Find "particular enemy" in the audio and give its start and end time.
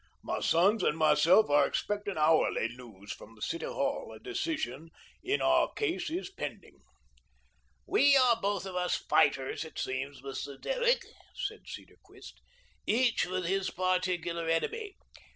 13.69-14.95